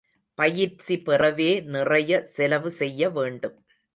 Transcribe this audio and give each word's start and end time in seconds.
பயிற்சி 0.39 0.95
பெறவே 1.05 1.49
நிறைய 1.67 2.21
செலவு 2.27 2.71
செய்ய 2.71 3.09
வேண்டும். 3.09 3.57